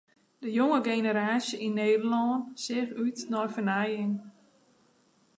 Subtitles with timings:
[0.43, 4.13] De jonge generaasje yn Nederlân seach út nei fernijing.